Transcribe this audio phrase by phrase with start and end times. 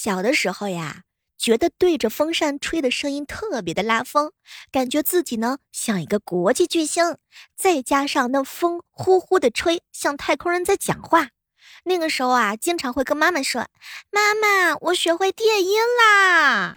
[0.00, 1.02] 小的时候呀，
[1.36, 4.30] 觉得对着风扇吹的声音特别的拉风，
[4.70, 7.16] 感觉自己呢像一个国际巨星。
[7.56, 11.30] 再加上那风呼呼的吹，像太空人在讲话。
[11.82, 13.66] 那个时候啊，经常会跟妈妈说
[14.12, 16.76] ：“妈妈，我学会电音啦。”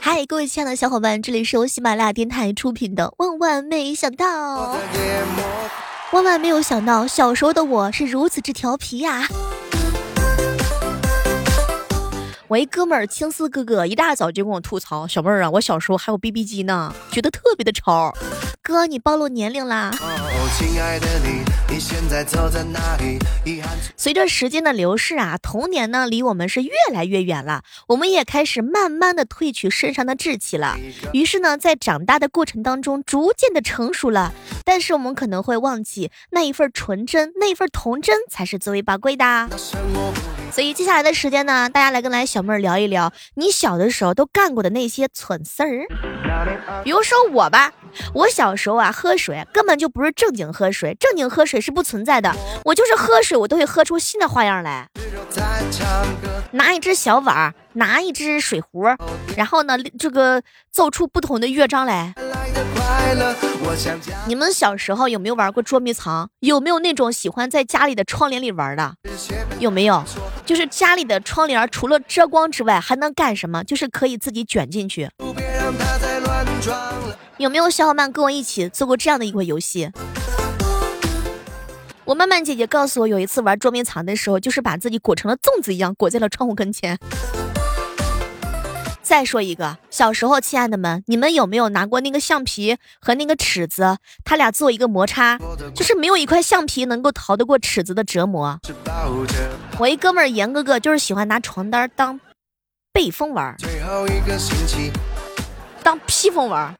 [0.00, 4.76] 嗨，各位亲爱的小伙伴，这里是由喜马拉雅电台出品的《万万没想到》。
[6.12, 9.26] 万万没有想到，小时候的我是如此之调皮呀！
[12.46, 18.12] 我一哥们儿青丝哥哥一大早就跟我吐槽：“小妹儿啊，我小时候还有 BB 机呢，觉得特别的潮。”
[18.62, 19.90] 哥，你暴露年龄啦！
[23.96, 30.76] 随着时间的流逝啊，童年呢离我们是越来越远了，我们也开始慢慢的褪去身上的稚气了。
[31.12, 34.32] 于是呢，在长大的过程当中，逐渐的成熟了。
[34.64, 39.48] 但是我们可能会忘记那一份纯真，那一份童真才是最为宝贵的。
[40.54, 45.84] 所以接下来的时间呢，大家来跟来小妹儿聊一聊你小的时候都干过的那些蠢事儿。
[46.84, 47.72] 比如说我吧，
[48.14, 52.32] 我小时候啊喝水根本就不是正经喝水，正经喝水是不存在的。
[52.66, 54.88] 我就是喝水，我都会喝出新的花样来。
[56.52, 58.84] 拿一只小碗，拿一只水壶，
[59.36, 62.14] 然后呢，这个奏出不同的乐章来。
[64.26, 66.28] 你们小时候有没有玩过捉迷藏？
[66.40, 68.94] 有没有那种喜欢在家里的窗帘里玩的？
[69.58, 70.02] 有没有？
[70.44, 73.62] 就是家里的窗帘除了遮光之外，还能干什么？
[73.64, 75.08] 就是可以自己卷进去。
[77.38, 79.90] 有没有小伙伴跟我一起做过这样的一款游戏？
[82.04, 86.98] 我曼曼姐姐告诉我，有一次玩捉迷藏的时候，就是把自己裹成了粽子一样，裹在了窗户跟前。
[89.04, 95.38] 再说一个，小时候，亲爱的们，你们有没有拿过那个橡皮和那个尺子，他俩做一个摩擦，
[95.74, 98.58] 就是没有一块橡皮能够逃得过尺子的折磨。
[99.78, 102.18] 我一哥们儿严哥哥就是喜欢拿床单当
[102.94, 103.54] 背风玩，
[105.82, 106.74] 当披风玩。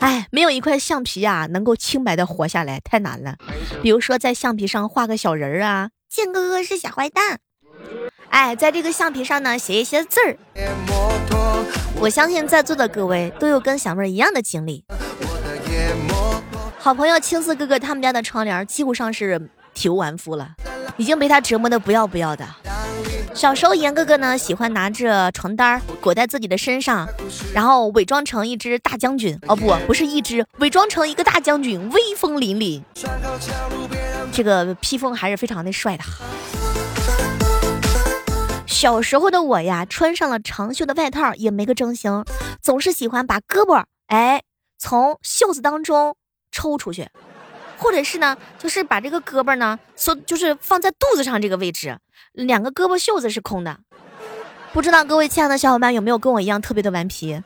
[0.00, 3.36] 哎，没有一块橡皮啊，能够清白的活下来，太难了。
[3.82, 7.38] 比如说，在橡皮上画个小人儿啊，剑哥哥是小坏蛋。
[8.30, 10.36] 哎，在这个橡皮上呢，写一些字儿。
[12.00, 14.84] 我相信在座的各位都有跟小妹儿一样的经历。
[16.78, 20.52] 好朋友青丝哥哥他们家的窗帘几乎上是体无完肤了，
[20.96, 22.46] 已经被他折磨的不要不要的。
[23.38, 27.08] 小时候，严哥哥呢喜欢拿着床单裹在自己的身上，
[27.54, 29.38] 然后伪装成一只大将军。
[29.46, 32.82] 哦，不，不是一只，伪装成一个大将军，威风凛凛。
[34.32, 36.02] 这个披风还是非常的帅的。
[38.66, 42.24] 小时候的我呀，穿上了长袖的外套也没个正形，
[42.60, 44.42] 总是喜欢把胳膊哎
[44.80, 46.16] 从袖子当中
[46.50, 47.08] 抽出去。
[47.78, 51.96] 或者是呢，就是把这个胳膊呢，缩，就是放在肚子上这个位置，
[52.32, 53.78] 两个胳膊袖子是空的。
[54.72, 57.40] 不知道各位亲爱的小伙伴有没有跟我一样特别的顽皮？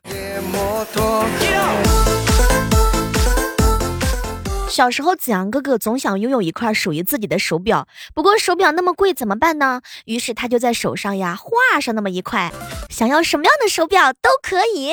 [4.69, 9.81] 小时候，子阳哥哥总想拥有一块属于自己的手表，不过手表那么贵，怎么办呢？
[10.05, 12.51] 于是他就在手上呀画上那么一块，
[12.89, 14.91] 想要什么样的手表都可以。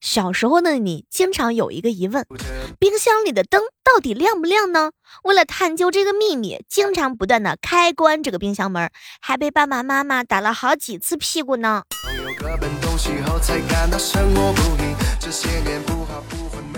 [0.00, 2.26] 小时候的你经常有一个疑问：
[2.78, 4.92] 冰箱里的灯到底亮不亮呢？
[5.24, 8.90] 为了探究这个秘密，经常不断的开关这个冰箱门，
[9.20, 11.82] 还被爸爸妈妈打了好几次屁股呢。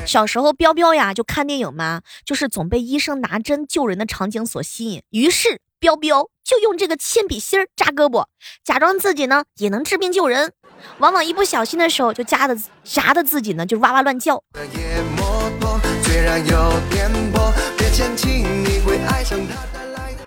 [0.07, 8.27] 小时候，彪彪呀就看电影嘛，就是总被医生拿针救人的场景所吸引，于是彪彪就用这个铅笔芯儿扎胳膊，
[8.63, 10.53] 假装自己呢也能治病救人。
[10.99, 12.55] 往往一不小心的时候，就扎的
[12.85, 14.43] 扎的自己呢，就哇哇乱叫。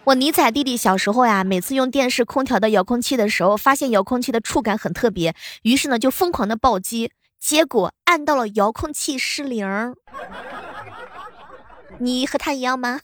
[0.06, 9.96] 我尼采弟弟小时候呀，每次用电视空调的遥控器的时候，发现遥控器的触感很特别，于是呢就疯狂的暴击，结果按到了遥控器失灵。
[12.00, 13.00] 你和他一样吗？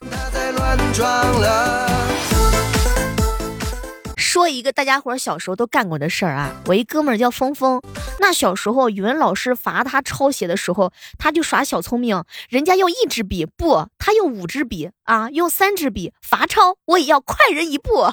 [4.30, 6.54] 说一个大家伙小时候都干过的事儿啊！
[6.68, 7.82] 我一哥们儿叫峰峰，
[8.20, 18.06] 那小时候语文老师罚他抄写的时候，他就耍小聪明，人家用一支笔，不，他用五支笔啊，用三支笔罚抄，我也要快人一步。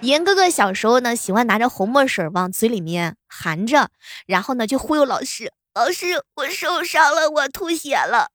[0.00, 3.90] 严哥哥小时候呢，喜欢拿着红墨水往嘴里面含着，
[4.26, 8.28] 然后呢就忽悠老师，老师我受伤了，我吐血了。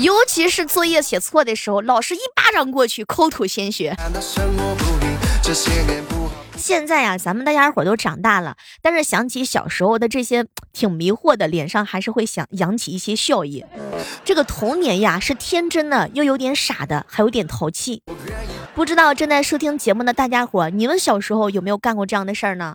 [0.00, 3.94] 尤其是作业写错的时候，老师一巴掌过去，口吐鲜血。
[6.56, 13.62] 现在呀，咱们大家伙都长大了，但是想起小时候的这些挺迷惑的，脸上还是会想扬起一些笑意。
[14.24, 18.02] 这个童年呀，是天真的，又有点傻的，还有点淘气。
[18.74, 22.74] 不知道正在收听节目的大家伙，你们小时候有没有干过这样的事儿呢？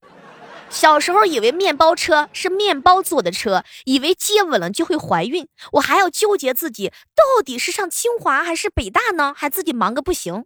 [0.71, 10.45] 小时候以为面包车是面包做的车，以为接吻了就会怀孕，我还要纠结自己到底是上清华还是北大呢，还自己忙个不行。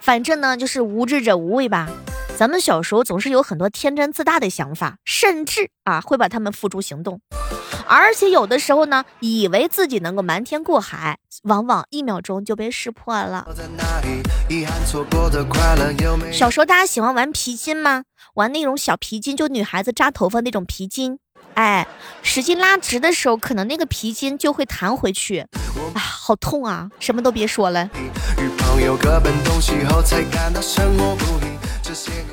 [0.00, 1.88] 反正呢，就是无知者无畏吧。
[2.36, 7.20] 咱们小时候总是有很多天真自大的想法，甚至啊会把他们付诸行动，
[7.88, 13.46] 而且有的时候呢，以为自己能够瞒天过海，往往一秒钟就被识破了。
[16.32, 18.04] 小时候大家喜欢玩皮筋吗？
[18.34, 21.18] 玩那种小皮筋，就女孩子扎头发那种皮筋，
[21.54, 21.86] 哎，
[22.22, 25.46] 使劲拉直的时候，可能那个皮筋就会弹回去，
[25.94, 26.90] 啊，好痛啊！
[27.00, 27.88] 什么都别说了。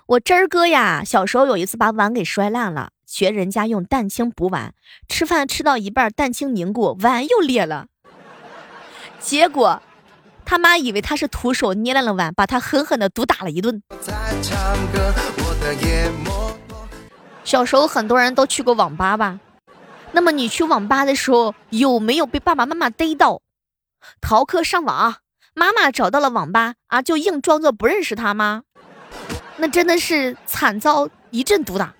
[0.07, 4.73] 我真儿哥呀，小时候有一次把碗给摔烂了，学人家用蛋清补碗，
[5.07, 7.85] 吃饭吃到一半，蛋清凝固，碗又裂了。
[9.19, 9.83] 结果
[10.43, 13.83] 他妈以为他是徒手捏烂了碗，把他狠狠的毒打了一顿。
[17.43, 19.39] 小时候很多人都去过网吧吧？
[20.11, 23.43] 那么你去网吧的时候，有没有被爸爸妈妈逮到
[24.21, 25.17] 逃课上网？
[25.53, 28.63] 妈妈找到了网吧啊，就硬装作不认识他吗？
[29.57, 31.91] 那真的是惨遭一阵毒打。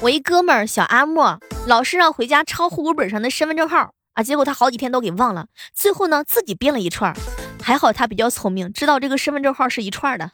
[0.00, 7.14] 我一哥们儿小阿莫，老师让回家抄户口本上的身份证号啊，结果他好几天都给忘了，最后呢自己编了一串，
[7.62, 10.30] 还好他比较聪明，知道这个身份证号是一串的。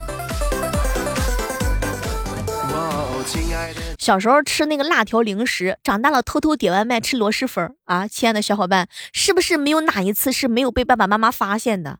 [3.99, 8.06] 小时候吃那个辣条零食，长大了偷偷点外卖吃螺蛳粉啊！
[8.06, 11.99] 亲爱的小伙伴，是不是没有哪一次是没有被爸爸妈妈发现的？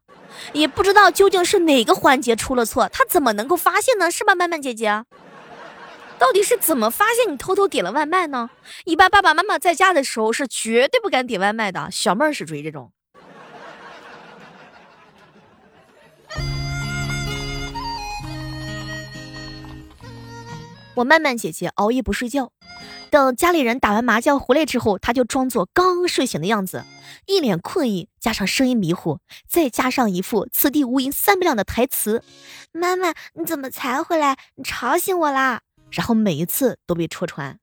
[0.53, 4.11] 也不知道究竟是哪个环节出了错，他怎么能够发现呢？
[4.11, 5.05] 是吧，曼曼姐姐？
[6.19, 8.49] 到底是怎么发现你偷偷点了外卖呢？
[8.85, 12.91] 一般爸爸妈妈在家的时候是绝对不敢点外卖的，小妹儿是属于这种。
[20.95, 22.51] 我曼曼姐姐熬夜不睡觉，
[23.11, 26.85] 等家里人打完麻将回来之后，他就装作刚睡醒的样子，
[27.27, 29.19] 一脸困意，加上声音迷糊，
[29.49, 32.23] 再加上一副此地无银三百两的台词
[32.73, 34.37] ：“妈妈，你怎么才回来？
[34.57, 35.61] 你吵醒我啦！”
[35.91, 37.59] 然后每一次都被戳穿。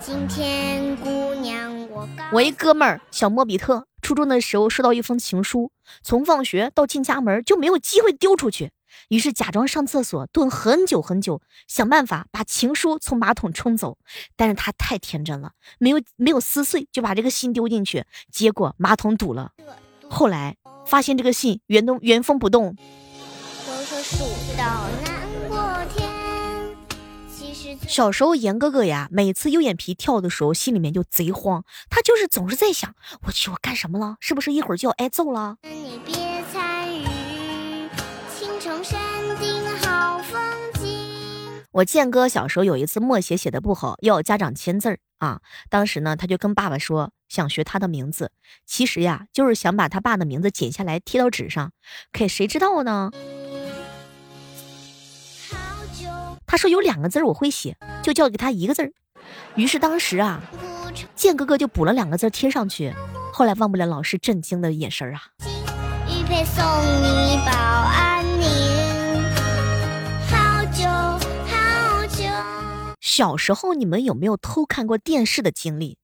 [0.00, 5.72] 今天姑娘我我一哥们儿小莫比特，初中的时候收到一封情书，
[6.02, 8.70] 从放学到进家门就没有机会丢出去。
[9.08, 13.98] 于是假装上厕所，蹲很久很久，想办法把情书从马桶冲走。
[14.36, 19.52] 但是他太天真了，没有没有撕碎，就把这个信丢进去，结果马桶堵了。
[20.08, 20.56] 后来
[20.86, 22.76] 发现这个信原动原封不动。
[27.86, 32.94] 小时候严哥哥呀，每次右眼皮跳的时候，心里面就贼慌，他就是总是在想，
[33.26, 34.16] 我去我干什么了？
[34.20, 35.58] 是不是一会儿就要挨揍了？
[35.62, 36.14] 那你别
[41.74, 45.40] 我建哥小时候有一次默写写的不好，要家长签字儿啊。
[45.68, 48.30] 当时呢，他就跟爸爸说想学他的名字，
[48.64, 51.72] 其实呀，就是想把他爸的名字剪下来贴到纸上。
[52.12, 53.10] 可谁知道呢？
[56.46, 58.92] 他说有两个字我会写，就交给他一个字儿。
[59.56, 60.40] 于是当时啊，
[61.16, 62.94] 建哥哥就补了两个字贴上去。
[63.32, 65.22] 后来忘不了老师震惊的眼神啊
[66.44, 66.64] 送
[67.02, 68.83] 你保安宁。
[73.16, 75.98] 小时候你们有没有偷看过电视的经历？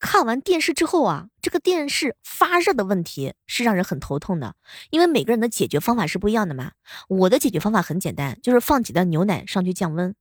[0.00, 4.56] 看完电视之后啊，这个电视发热的问题是让人很头痛的，
[4.90, 6.72] 因为每个人的解决方法是不一样的嘛。
[7.06, 10.16] 我的解决方法很简单，就是放几袋牛奶上去降温。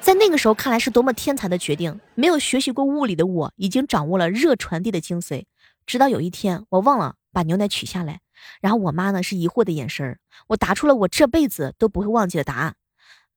[0.00, 5.44] 在那个时候看来是多么天才的决定，没有学习过物理的我已经掌握了热传递的精髓。
[5.84, 8.20] 直到有一天我忘了把牛奶取下来，
[8.62, 12.76] 然后我妈呢是疑惑的眼神儿，我答出了我这辈子都不会忘记的答案。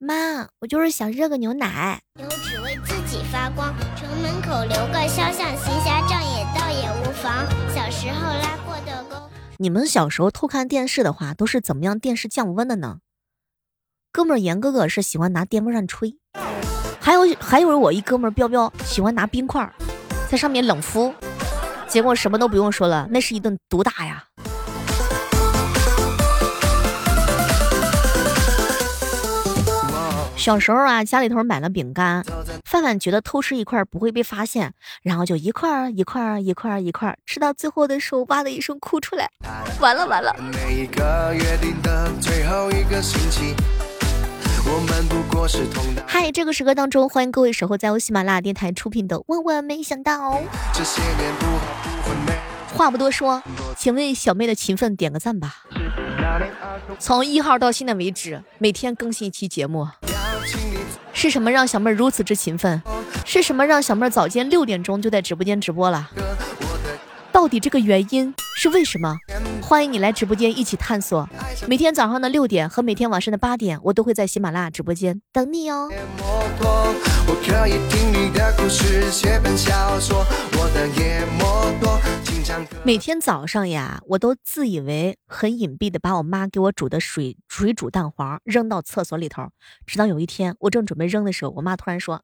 [0.01, 2.01] 妈，我就是想热个牛奶。
[2.21, 7.45] 有只为自己发光，城门口留个肖像，行侠仗义倒也无妨。
[7.75, 9.29] 小时候拉过的钩。
[9.57, 12.99] 你们小时候偷看电视的话，都是怎么样电视降温的呢？
[14.13, 16.15] 哥们儿严哥哥是喜欢拿电风扇吹，
[17.01, 19.69] 还有还有我一哥们儿彪彪喜欢拿冰块
[20.29, 21.13] 在上面冷敷，
[21.89, 24.28] 结果什么都不用说了，那是一顿毒打呀。
[30.39, 32.23] 小时候啊，家里头买了饼干，
[32.63, 39.29] 范范觉得偷吃一块不会被发现，然后就一块儿一块儿一块儿一块儿吃到最后的时候，哇的一声哭出来，
[39.81, 40.33] 完了完了。
[46.07, 50.31] 嗨，这个时刻当中，欢迎各位守候在由喜马拉雅电台出品的《万万没想到》。
[52.73, 53.43] 话不多说，
[53.75, 55.65] 请为小妹的勤奋点个赞吧。
[56.97, 59.87] 从一号到现在为止，每天更新一期节目。
[61.19, 62.81] 是什么让小妹儿如此之勤奋？
[63.25, 66.09] 是什么让小妹儿早间六点钟就在直播间直播了？
[67.29, 69.17] 到底这个原因是为什么？
[69.61, 71.27] 欢迎你来直播间一起探索。
[71.67, 75.89] 每天早上的六点和每天晚上的八点，我都会在喜马拉雅直播间等你哦。
[82.83, 89.49] 每天早上呀，我都自以为很隐蔽的把我妈给我煮的水水煮蛋黄扔到厕所里头，
[89.85, 92.23] 直到有一天我正准备扔的时候，我妈突然说：“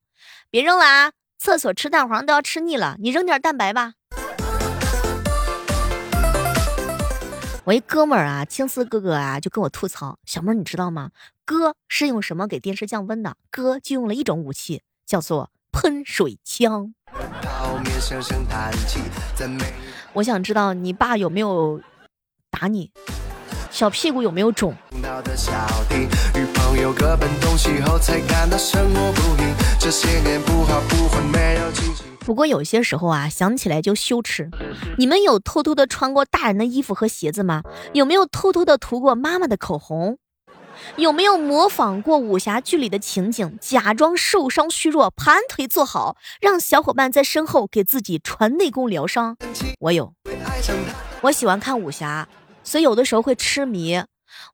[0.50, 3.94] 别扔了啊，厕所吃蛋黄都要吃腻了，你扔点蛋白吧。”
[7.65, 11.12] 我一哥们儿啊，青丝哥哥啊，就跟我吐槽：“小妹儿，你知道吗？
[11.46, 13.38] 哥是用什么给电视降温的？
[13.51, 16.94] 哥就用了一种武器，叫做喷水枪。”
[20.16, 21.82] 我想知道你爸有没有
[22.50, 22.90] 打你，
[23.70, 24.74] 小屁股有没有肿？
[32.20, 34.50] 不过有些时候啊，想起来就羞耻。
[34.98, 37.62] 你们有偷偷的穿过大人的衣服和鞋子吗？
[37.92, 40.18] 有没有偷偷的涂过妈妈的口红？
[40.96, 49.36] 有没有模仿过武侠剧里的情景，假装受伤虚弱，盘腿坐好，让小伙伴在身后给自己传内功疗伤？
[49.80, 50.13] 我有，
[51.22, 52.27] 我喜欢看武侠，
[52.63, 54.04] 所以有的时候会痴迷。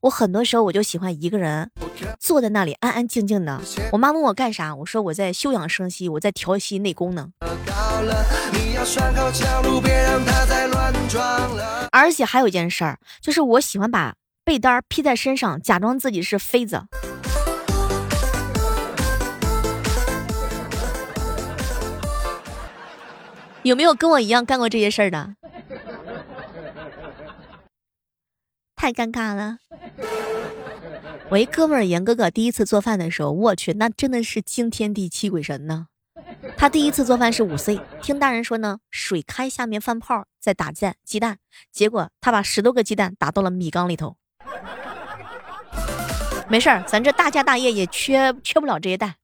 [0.02, 1.70] 我很多时候我就喜欢一个人
[2.20, 3.60] 坐在那里安安静静的。
[3.90, 7.30] 我妈问我干啥，我说我在休养生息，我在调息内功呢。
[11.90, 14.14] 而且还有一件事儿，就是我喜欢把。
[14.52, 16.82] 被单披在身上，假装自己是妃子。
[23.62, 25.36] 有没有跟我一样干过这些事儿的？
[28.76, 29.56] 太尴尬了。
[31.30, 35.86] 我一哥们儿严哥哥第一次做饭的时候，我去，那真的是惊天地泣鬼神呢。
[36.58, 41.38] 他第一次做饭是五岁，听大人说呢，水开下面放泡，再打蛋鸡蛋，
[41.72, 44.18] 结果他把十多个鸡蛋打到了米缸里头。
[46.48, 49.14] 没事儿，咱这大家大业也缺缺不了这些蛋。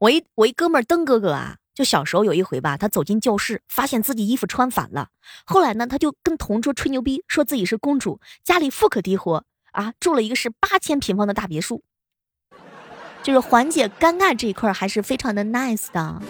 [0.00, 5.08] 我一我一哥们儿登哥哥啊，就小时候有一回吧，他走进教室，发现自己衣服穿反了。
[5.44, 11.82] 后来呢，他就跟同桌吹牛逼，说自己是公主，家里富可敌国啊，住了一个是八千平方的大别墅。
[13.22, 16.20] 就是缓解尴尬这一块还是非常的 nice 的。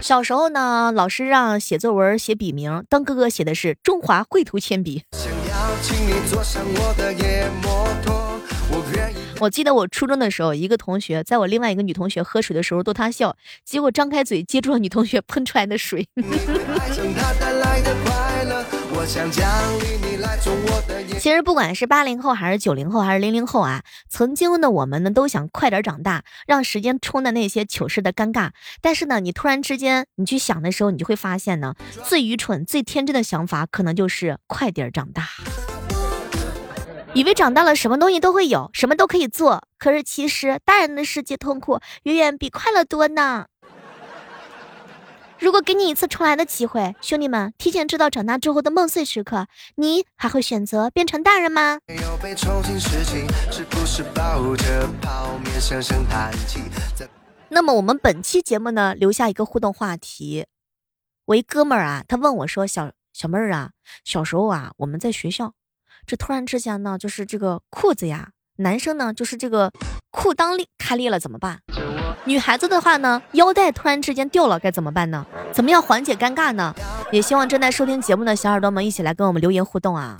[0.00, 5.04] 小时候呢，老师让写作文写笔名，当哥哥写的是中华绘图铅笔。
[9.40, 16.08] 我记得我初中的时候，一个同学在我另外一个女同学喝水的时候逗她笑，结果张开嘴接住了女同学喷出来的水。
[18.98, 28.50] 我想奖励你来做我的其实不管是八零后还是九零后还是零零后啊，曾经的我们呢都想快点长大，让时间冲淡那些糗事的尴尬。
[28.80, 31.74] 但是呢，你突然之间你去想的时候，你就会发现呢，
[32.08, 35.28] 最愚蠢、最天真的想法可能就是快点长大。
[37.14, 43.46] 以为长大了什么东西都会有，什么都可以做，可是其实大人的世界痛苦远远比快乐多呢。
[45.40, 51.78] 如果给你一次重来的机会，兄弟们，提前知道长大之后的梦碎时刻，你还会选择变成大人吗？
[57.48, 60.46] 那么我们本期节目呢，留下一个互动话题。
[61.26, 63.70] 我一哥们儿啊，他问我说：“小小妹儿啊，
[64.04, 65.54] 小时候啊，我们在学校，
[66.04, 69.72] 这突然之间呢，就是这个裤子呀，男生呢，就是这个
[70.10, 71.60] 裤裆裂开裂了，怎么办？”
[72.24, 75.24] 女孩子的话呢，腰带突然之间掉了该怎么办呢？
[75.52, 76.74] 怎么样缓解尴尬呢？
[77.10, 80.18] 也希望正在收听节目的小耳朵们一起来跟我们留言互动啊！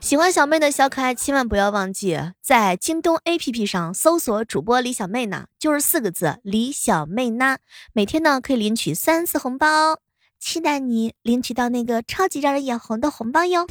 [0.00, 7.58] 喜欢小妹的小可爱，千万不要忘记在京东 APP 上搜索主播李小妹呢，就是四个字李小妹呢，
[7.92, 9.98] 每天呢可以领取三次红包，
[10.38, 13.66] 期待你领取到那个超级让人眼红的红包哟。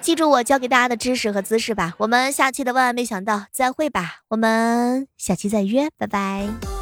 [0.00, 6.79] 记住我教给大家的知识和姿势吧，我们下期的万万没想到再会吧，我们下期再约，拜拜。